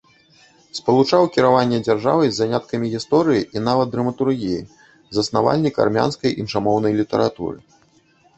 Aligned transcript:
Спалучаў 0.77 1.25
кіраванне 1.35 1.77
дзяржавай 1.87 2.29
з 2.31 2.33
заняткамі 2.41 2.85
гісторыяй 2.95 3.45
і 3.59 3.63
нават 3.67 3.93
драматургіяй, 3.97 4.63
заснавальнік 5.19 5.75
армянскай 5.85 6.31
іншамоўнай 6.41 6.93
літаратуры. 7.03 7.57